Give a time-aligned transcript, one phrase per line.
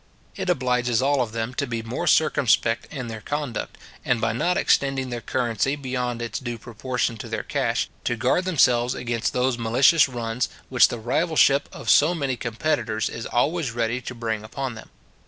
[0.35, 4.57] It obliges all of them to be more circumspect in their conduct, and, by not
[4.57, 9.59] extending their currency beyond its due proportion to their cash, to guard themselves against those
[9.59, 14.73] malicious runs, which the rivalship of so many competitors is always ready to bring upon
[14.73, 14.89] them.